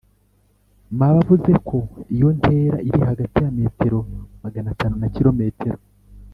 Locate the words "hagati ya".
3.09-3.51